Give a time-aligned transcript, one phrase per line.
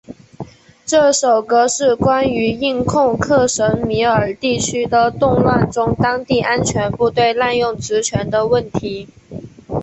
[0.83, 9.07] 这首歌是关于印控克什米尔地区的动乱中当地安全部队滥用职权的问题。